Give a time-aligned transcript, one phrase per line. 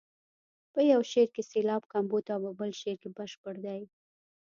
[0.73, 3.81] په یو شعر کې سېلاب کمبود او په بل کې بشپړ دی.